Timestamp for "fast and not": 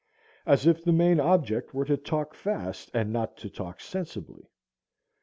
2.33-3.37